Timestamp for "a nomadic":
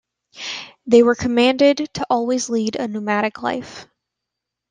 2.75-3.43